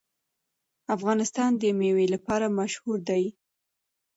[0.95, 3.23] افغانستان د مېوې لپاره مشهور دی.